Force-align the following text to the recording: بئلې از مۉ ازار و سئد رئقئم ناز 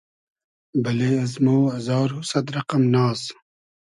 بئلې 0.83 1.11
از 1.25 1.33
مۉ 1.43 1.47
ازار 1.77 2.09
و 2.13 2.19
سئد 2.29 2.45
رئقئم 2.55 2.83
ناز 2.93 3.21